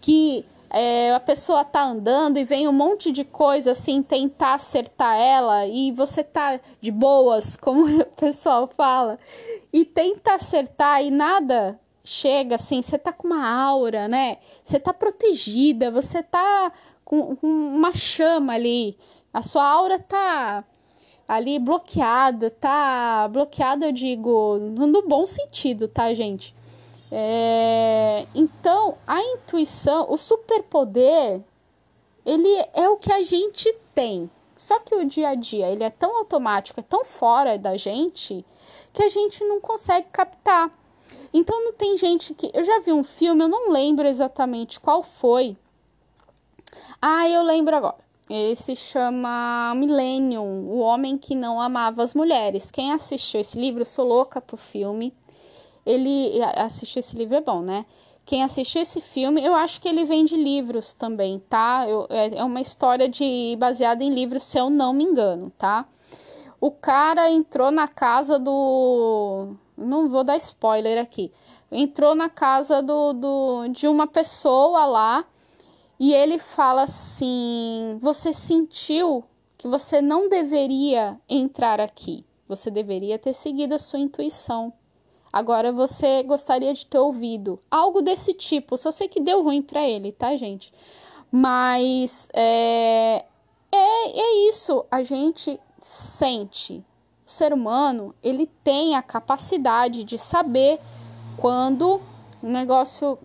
[0.00, 5.16] que é, a pessoa tá andando e vem um monte de coisa assim tentar acertar
[5.16, 9.18] ela e você tá de boas, como o pessoal fala,
[9.72, 14.38] e tenta acertar e nada chega assim, você tá com uma aura, né?
[14.62, 16.72] Você tá protegida, você tá
[17.04, 18.96] com, com uma chama ali.
[19.38, 20.64] A sua aura tá
[21.28, 26.52] ali bloqueada, tá bloqueada, eu digo, no bom sentido, tá, gente?
[27.08, 31.40] É, então, a intuição, o superpoder,
[32.26, 34.28] ele é o que a gente tem.
[34.56, 38.44] Só que o dia a dia, ele é tão automático, é tão fora da gente,
[38.92, 40.68] que a gente não consegue captar.
[41.32, 42.50] Então não tem gente que.
[42.52, 45.56] Eu já vi um filme, eu não lembro exatamente qual foi.
[47.00, 48.07] Ah, eu lembro agora.
[48.28, 52.70] Ele se chama Millennium, o homem que não amava as mulheres.
[52.70, 55.14] Quem assistiu esse livro, eu sou louca pro filme.
[55.86, 57.86] Ele assistiu esse livro é bom, né?
[58.26, 61.86] Quem assistiu esse filme, eu acho que ele vem de livros também, tá?
[61.88, 65.86] Eu, é, é uma história de baseada em livros, se eu não me engano, tá?
[66.60, 71.32] O cara entrou na casa do não vou dar spoiler aqui.
[71.70, 75.24] Entrou na casa do, do, de uma pessoa lá
[75.98, 79.24] e ele fala assim: Você sentiu
[79.56, 82.24] que você não deveria entrar aqui.
[82.48, 84.72] Você deveria ter seguido a sua intuição.
[85.32, 88.78] Agora você gostaria de ter ouvido algo desse tipo.
[88.78, 90.72] Só sei que deu ruim para ele, tá, gente?
[91.30, 93.24] Mas é,
[93.70, 94.86] é, é isso.
[94.90, 96.84] A gente sente.
[97.26, 100.80] O ser humano ele tem a capacidade de saber
[101.36, 102.00] quando
[102.42, 103.18] o negócio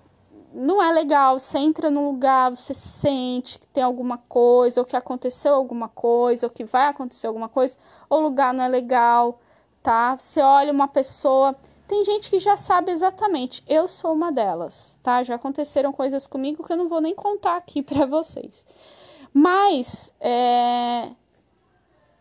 [0.54, 1.40] não é legal.
[1.40, 6.46] Você entra num lugar, você sente que tem alguma coisa, ou que aconteceu alguma coisa,
[6.46, 7.78] ou que vai acontecer alguma coisa,
[8.10, 9.40] ou o lugar não é legal,
[9.82, 10.16] tá?
[10.18, 11.56] Você olha uma pessoa.
[11.88, 13.64] Tem gente que já sabe exatamente.
[13.68, 15.24] Eu sou uma delas, tá?
[15.24, 18.66] Já aconteceram coisas comigo que eu não vou nem contar aqui para vocês.
[19.34, 21.10] Mas é,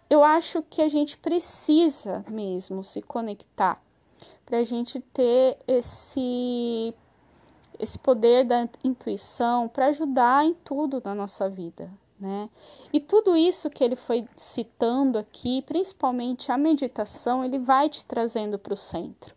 [0.08, 3.80] eu acho que a gente precisa mesmo se conectar
[4.44, 6.94] para a gente ter esse
[7.78, 12.48] esse poder da intuição para ajudar em tudo na nossa vida, né?
[12.92, 18.58] E tudo isso que ele foi citando aqui, principalmente a meditação, ele vai te trazendo
[18.58, 19.34] para o centro.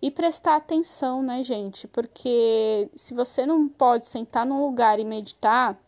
[0.00, 1.88] E prestar atenção, né, gente?
[1.88, 5.78] Porque se você não pode sentar num lugar e meditar,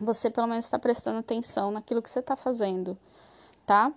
[0.00, 2.96] você pelo menos está prestando atenção naquilo que você está fazendo,
[3.66, 3.92] tá?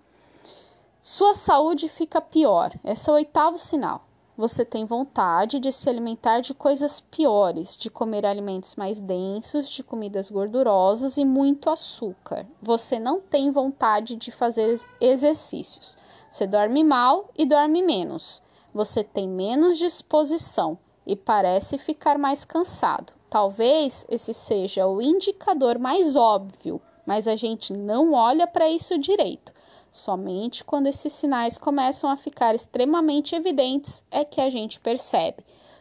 [1.01, 2.73] Sua saúde fica pior.
[2.83, 4.05] Esse é o oitavo sinal
[4.37, 9.81] você tem vontade de se alimentar de coisas piores, de comer alimentos mais densos, de
[9.81, 12.45] comidas gordurosas e muito açúcar.
[12.61, 15.97] Você não tem vontade de fazer exercícios.
[16.29, 18.43] Você dorme mal e dorme menos.
[18.73, 23.13] Você tem menos disposição e parece ficar mais cansado.
[23.29, 29.54] Talvez esse seja o indicador mais óbvio, mas a gente não olha para isso direito.
[29.95, 35.37] Somente quando esses sinais começam a ficar extremamente evidentes é que a gente percebe.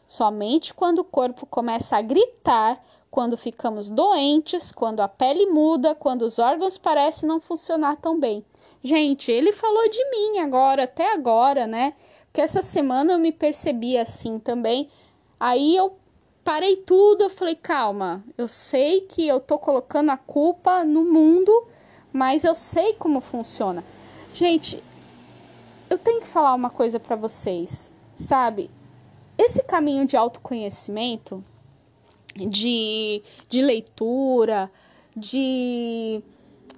[0.06, 6.22] Somente quando o corpo começa a gritar, quando ficamos doentes, quando a pele muda, quando
[6.22, 8.44] os órgãos parecem não funcionar tão bem.
[8.84, 11.92] Gente, ele falou de mim agora, até agora, né?
[12.26, 14.88] Porque essa semana eu me percebi assim também.
[15.40, 15.98] Aí eu
[16.44, 21.66] parei tudo, eu falei, calma, eu sei que eu tô colocando a culpa no mundo,
[22.12, 23.82] mas eu sei como funciona.
[24.34, 24.82] Gente,
[25.88, 28.68] eu tenho que falar uma coisa para vocês, sabe?
[29.38, 31.42] Esse caminho de autoconhecimento,
[32.34, 34.68] de, de leitura,
[35.16, 36.20] de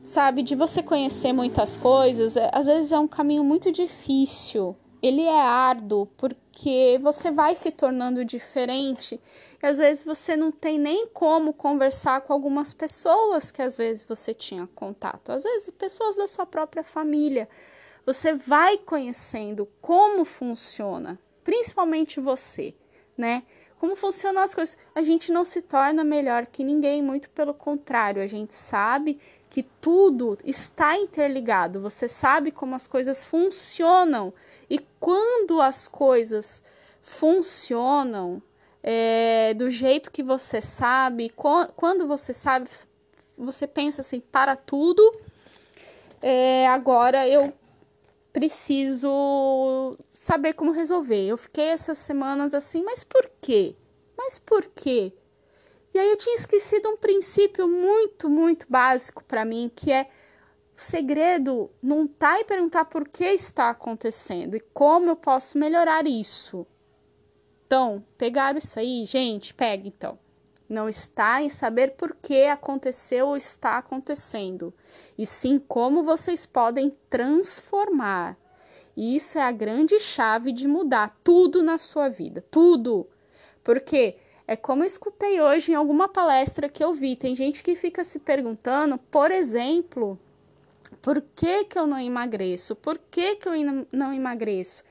[0.02, 4.76] sabe, de você conhecer muitas coisas, é, às vezes é um caminho muito difícil.
[5.02, 9.18] Ele é árduo porque você vai se tornando diferente
[9.62, 14.04] e às vezes você não tem nem como conversar com algumas pessoas que às vezes
[14.04, 17.48] você tinha contato, às vezes pessoas da sua própria família.
[18.04, 22.74] Você vai conhecendo como funciona, principalmente você,
[23.16, 23.42] né?
[23.78, 24.78] Como funcionam as coisas.
[24.94, 29.62] A gente não se torna melhor que ninguém, muito pelo contrário, a gente sabe que
[29.62, 31.80] tudo está interligado.
[31.80, 34.32] Você sabe como as coisas funcionam
[34.68, 36.62] e quando as coisas
[37.00, 38.42] funcionam,
[38.88, 41.32] é, do jeito que você sabe,
[41.74, 42.70] quando você sabe,
[43.36, 45.02] você pensa assim, para tudo,
[46.22, 47.52] é, agora eu
[48.32, 51.26] preciso saber como resolver.
[51.26, 53.74] Eu fiquei essas semanas assim, mas por quê?
[54.16, 55.12] Mas por quê?
[55.92, 60.08] E aí eu tinha esquecido um princípio muito, muito básico para mim, que é
[60.76, 66.06] o segredo não tá em perguntar por que está acontecendo e como eu posso melhorar
[66.06, 66.64] isso.
[67.66, 69.04] Então, pegaram isso aí?
[69.06, 70.16] Gente, pega então.
[70.68, 74.72] Não está em saber por que aconteceu ou está acontecendo,
[75.16, 78.36] e sim como vocês podem transformar.
[78.96, 83.06] E isso é a grande chave de mudar tudo na sua vida, tudo.
[83.62, 87.76] Porque é como eu escutei hoje em alguma palestra que eu vi, tem gente que
[87.76, 90.18] fica se perguntando, por exemplo,
[91.02, 92.74] por que, que eu não emagreço?
[92.76, 93.52] Por que, que eu
[93.92, 94.84] não emagreço?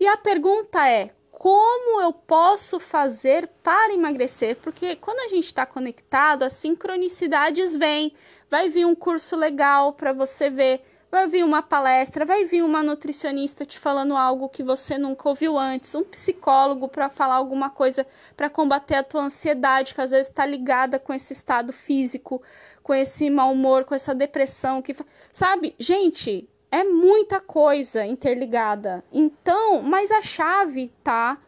[0.00, 4.56] E a pergunta é: como eu posso fazer para emagrecer?
[4.62, 8.14] Porque quando a gente está conectado, as sincronicidades vêm.
[8.50, 12.82] Vai vir um curso legal para você ver, vai vir uma palestra, vai vir uma
[12.82, 18.06] nutricionista te falando algo que você nunca ouviu antes, um psicólogo para falar alguma coisa
[18.34, 22.40] para combater a tua ansiedade, que às vezes está ligada com esse estado físico,
[22.82, 24.96] com esse mau humor, com essa depressão que
[25.30, 29.04] sabe, gente, é muita coisa interligada.
[29.12, 31.40] Então, mas a chave tá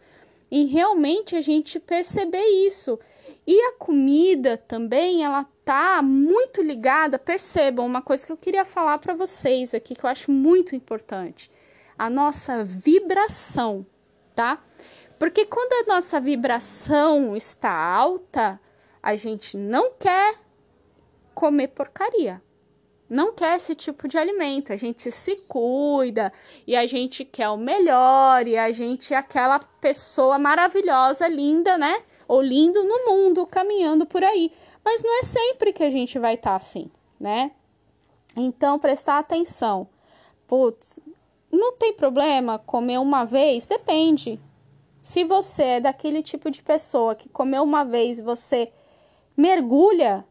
[0.49, 2.97] em realmente a gente perceber isso.
[3.45, 8.99] E a comida também, ela tá muito ligada, percebam uma coisa que eu queria falar
[8.99, 11.51] para vocês aqui que eu acho muito importante.
[11.99, 13.85] A nossa vibração,
[14.33, 14.65] tá?
[15.19, 18.61] Porque quando a nossa vibração está alta,
[19.03, 20.37] a gente não quer
[21.35, 22.41] comer porcaria
[23.09, 24.73] não quer esse tipo de alimento.
[24.73, 26.33] A gente se cuida
[26.67, 32.03] e a gente quer o melhor e a gente é aquela pessoa maravilhosa, linda, né?
[32.27, 34.53] Ou lindo no mundo, caminhando por aí.
[34.85, 37.53] Mas não é sempre que a gente vai estar tá assim, né?
[38.37, 39.89] Então, prestar atenção.
[40.47, 41.01] Putz,
[41.51, 43.67] não tem problema comer uma vez?
[43.67, 44.41] Depende.
[45.01, 48.73] Se você é daquele tipo de pessoa que comeu uma vez, você
[49.37, 50.27] mergulha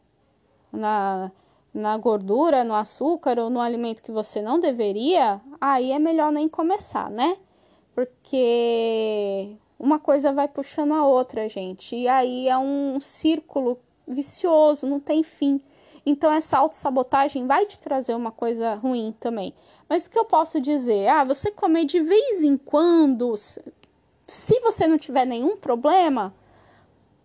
[0.71, 1.31] na
[1.75, 6.47] na gordura, no açúcar ou no alimento que você não deveria, aí é melhor nem
[6.47, 7.37] começar, né?
[7.93, 11.93] Porque uma coisa vai puxando a outra, gente.
[11.93, 15.59] E aí é um círculo vicioso, não tem fim.
[16.05, 19.53] Então essa autossabotagem vai te trazer uma coisa ruim também.
[19.89, 21.09] Mas o que eu posso dizer?
[21.09, 26.33] Ah, você comer de vez em quando, se você não tiver nenhum problema,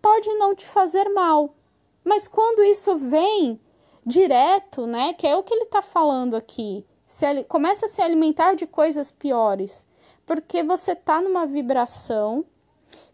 [0.01, 1.55] pode não te fazer mal.
[2.03, 3.57] Mas quando isso vem
[4.05, 5.13] direto, né?
[5.13, 6.85] Que é o que ele está falando aqui.
[7.05, 9.87] Se, começa a se alimentar de coisas piores,
[10.25, 12.45] porque você está numa vibração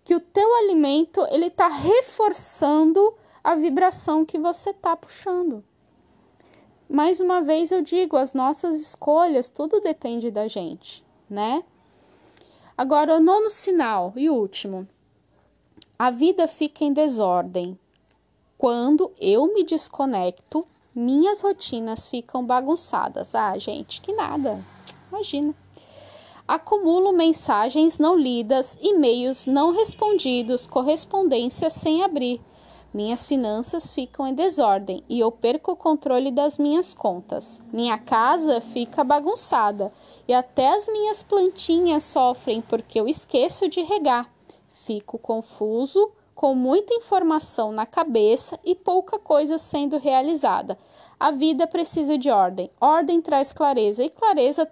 [0.03, 3.13] que o teu alimento ele está reforçando
[3.43, 5.63] a vibração que você está puxando.
[6.89, 11.63] Mais uma vez eu digo, as nossas escolhas, tudo depende da gente, né?
[12.77, 14.87] Agora, o nono sinal e último.
[15.99, 17.77] A vida fica em desordem
[18.57, 20.65] quando eu me desconecto
[20.97, 23.35] minhas rotinas ficam bagunçadas.
[23.35, 24.59] Ah, gente, que nada.
[25.11, 25.53] Imagina.
[26.47, 32.41] Acumulo mensagens não lidas, e-mails não respondidos, correspondências sem abrir.
[32.91, 37.61] Minhas finanças ficam em desordem e eu perco o controle das minhas contas.
[37.71, 39.93] Minha casa fica bagunçada
[40.27, 44.27] e até as minhas plantinhas sofrem porque eu esqueço de regar.
[44.67, 50.77] Fico confuso, com muita informação na cabeça e pouca coisa sendo realizada.
[51.19, 52.69] A vida precisa de ordem.
[52.79, 54.69] Ordem traz clareza e clareza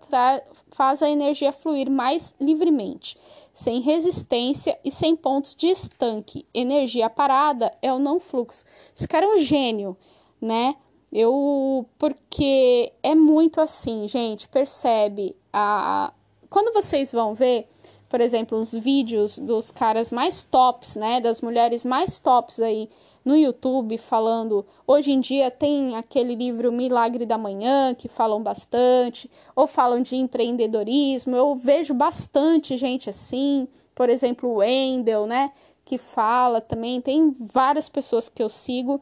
[0.70, 3.18] faz a energia fluir mais livremente,
[3.52, 6.46] sem resistência e sem pontos de estanque.
[6.54, 8.64] Energia parada é o não fluxo.
[8.96, 9.98] Esse cara é um gênio,
[10.40, 10.76] né?
[11.12, 16.14] Eu porque é muito assim, gente, percebe a
[16.48, 17.68] quando vocês vão ver
[18.10, 22.90] por exemplo, os vídeos dos caras mais tops, né, das mulheres mais tops aí
[23.24, 24.64] no YouTube falando.
[24.86, 30.16] Hoje em dia tem aquele livro Milagre da Manhã que falam bastante, ou falam de
[30.16, 31.36] empreendedorismo.
[31.36, 35.52] Eu vejo bastante gente assim, por exemplo, o Wendel, né,
[35.84, 37.02] que fala também.
[37.02, 39.02] Tem várias pessoas que eu sigo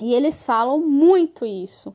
[0.00, 1.94] e eles falam muito isso.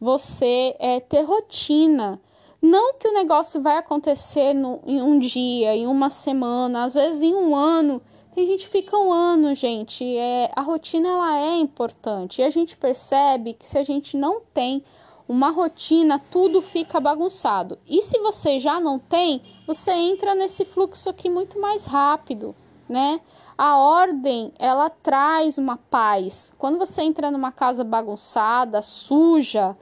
[0.00, 2.20] Você é ter rotina
[2.60, 7.22] não que o negócio vai acontecer no, em um dia, em uma semana, às vezes
[7.22, 8.02] em um ano.
[8.34, 10.04] Tem gente que fica um ano, gente.
[10.16, 12.40] É, a rotina ela é importante.
[12.40, 14.82] E a gente percebe que se a gente não tem
[15.28, 17.78] uma rotina, tudo fica bagunçado.
[17.86, 22.56] E se você já não tem, você entra nesse fluxo aqui muito mais rápido,
[22.88, 23.20] né?
[23.56, 26.52] A ordem, ela traz uma paz.
[26.56, 29.76] Quando você entra numa casa bagunçada, suja,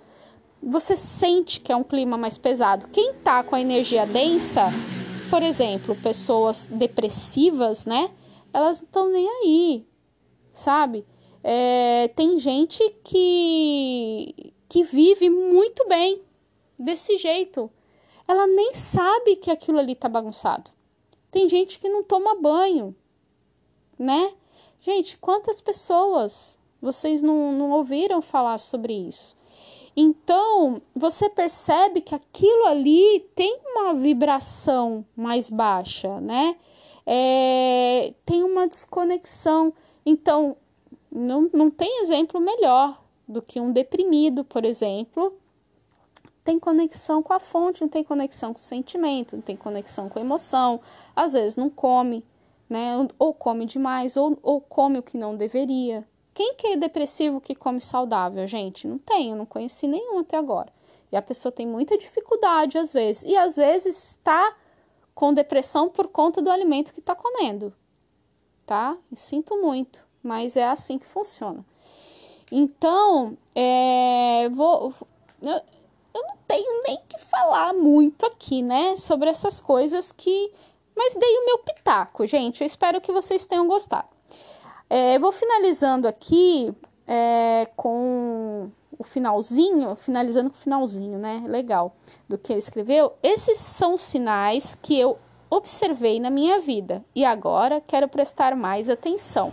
[0.67, 2.89] você sente que é um clima mais pesado.
[2.89, 4.65] Quem tá com a energia densa,
[5.31, 8.11] por exemplo, pessoas depressivas, né?
[8.53, 9.87] Elas não estão nem aí,
[10.51, 11.07] sabe?
[11.45, 16.21] É, tem gente que, que vive muito bem
[16.77, 17.71] desse jeito.
[18.27, 20.73] Ela nem sabe que aquilo ali tá bagunçado.
[21.31, 22.93] Tem gente que não toma banho,
[23.97, 24.33] né?
[24.81, 29.37] Gente, quantas pessoas vocês não, não ouviram falar sobre isso?
[29.97, 36.55] Então, você percebe que aquilo ali tem uma vibração mais baixa, né?
[37.07, 39.73] É, tem uma desconexão.
[40.05, 40.55] Então,
[41.11, 45.33] não, não tem exemplo melhor do que um deprimido, por exemplo.
[46.45, 50.19] Tem conexão com a fonte, não tem conexão com o sentimento, não tem conexão com
[50.19, 50.79] a emoção.
[51.15, 52.23] Às vezes não come,
[52.69, 53.09] né?
[53.19, 56.07] Ou come demais, ou, ou come o que não deveria,
[56.37, 58.87] quem que é depressivo que come saudável, gente?
[58.87, 60.71] Não tem, eu não conheci nenhum até agora.
[61.11, 63.23] E a pessoa tem muita dificuldade às vezes.
[63.23, 64.55] E às vezes está
[65.15, 67.73] com depressão por conta do alimento que está comendo.
[68.67, 68.99] Tá?
[69.11, 71.65] Eu sinto muito, mas é assim que funciona.
[72.53, 74.93] Então, é, vou,
[75.41, 75.61] eu,
[76.15, 80.53] eu não tenho nem que falar muito aqui, né, sobre essas coisas que.
[80.95, 82.61] Mas dei o meu pitaco, gente.
[82.61, 84.16] Eu espero que vocês tenham gostado.
[84.89, 86.73] É, vou finalizando aqui
[87.07, 91.45] é, com o finalzinho, finalizando com o finalzinho, né?
[91.47, 91.95] Legal,
[92.29, 93.13] do que ele escreveu.
[93.23, 95.19] Esses são sinais que eu
[95.51, 99.53] observei na minha vida e agora quero prestar mais atenção.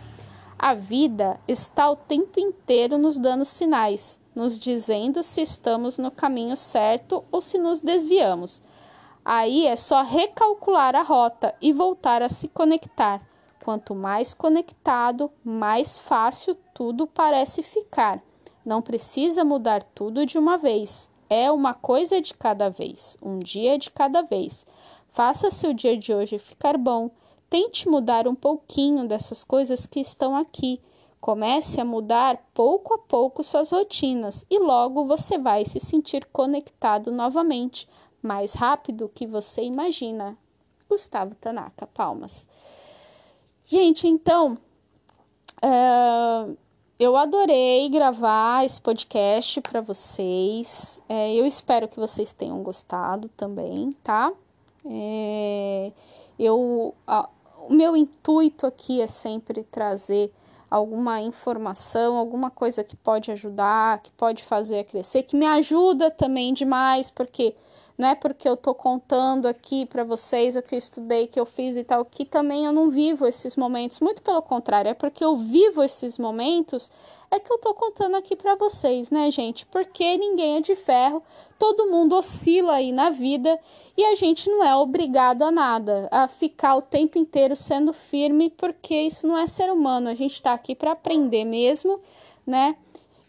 [0.58, 4.20] A vida está o tempo inteiro nos dando sinais.
[4.36, 8.64] nos dizendo se estamos no caminho certo ou se nos desviamos.
[9.24, 13.22] Aí é só recalcular a rota e voltar a se conectar.
[13.64, 18.22] Quanto mais conectado, mais fácil tudo parece ficar.
[18.66, 21.10] Não precisa mudar tudo de uma vez.
[21.30, 24.66] É uma coisa de cada vez, um dia de cada vez.
[25.08, 27.10] Faça seu dia de hoje ficar bom.
[27.50, 30.82] Tente mudar um pouquinho dessas coisas que estão aqui.
[31.22, 37.14] Comece a mudar pouco a pouco suas rotinas e logo você vai se sentir conectado
[37.14, 37.88] novamente,
[38.22, 40.38] mais rápido que você imagina.
[40.90, 42.46] Gustavo Tanaka, palmas.
[43.66, 44.58] Gente, então,
[45.64, 46.58] uh,
[47.00, 51.02] eu adorei gravar esse podcast para vocês.
[51.08, 54.32] É, eu espero que vocês tenham gostado também, tá?
[54.86, 55.92] É,
[56.38, 57.30] eu, a,
[57.68, 60.32] o meu intuito aqui é sempre trazer
[60.70, 66.12] alguma informação, alguma coisa que pode ajudar, que pode fazer a crescer, que me ajuda
[66.12, 67.56] também demais, porque
[67.98, 71.46] não é porque eu tô contando aqui para vocês o que eu estudei, que eu
[71.46, 74.00] fiz e tal, que também eu não vivo esses momentos.
[74.00, 76.90] Muito pelo contrário, é porque eu vivo esses momentos
[77.30, 79.66] é que eu tô contando aqui para vocês, né, gente?
[79.66, 81.24] Porque ninguém é de ferro,
[81.58, 83.60] todo mundo oscila aí na vida
[83.98, 88.52] e a gente não é obrigado a nada, a ficar o tempo inteiro sendo firme,
[88.52, 90.10] porque isso não é ser humano.
[90.10, 92.00] A gente tá aqui para aprender mesmo,
[92.46, 92.76] né?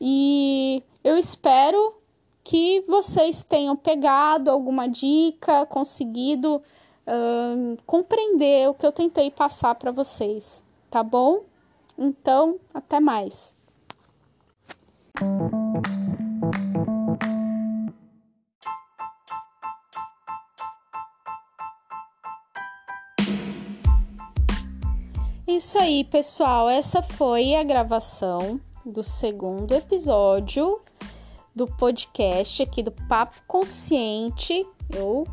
[0.00, 1.94] E eu espero
[2.44, 6.56] que vocês tenham pegado alguma dica, conseguido
[7.06, 11.44] uh, compreender o que eu tentei passar para vocês, tá bom?
[11.96, 13.56] Então, até mais.
[25.46, 26.68] Isso aí, pessoal.
[26.68, 30.80] Essa foi a gravação do segundo episódio
[31.54, 34.66] do podcast aqui do Papo Consciente.
[34.94, 35.26] Eu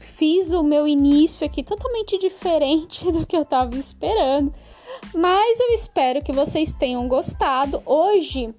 [0.00, 4.52] fiz o meu início aqui totalmente diferente do que eu estava esperando,
[5.14, 7.82] mas eu espero que vocês tenham gostado.
[7.84, 8.54] Hoje,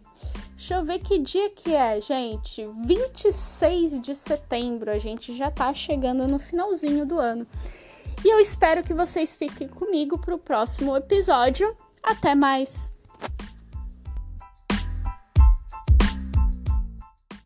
[0.55, 2.67] deixa eu ver que dia que é, gente.
[2.85, 7.47] 26 de setembro, a gente já tá chegando no finalzinho do ano.
[8.23, 11.75] E eu espero que vocês fiquem comigo para o próximo episódio.
[12.01, 12.93] Até mais!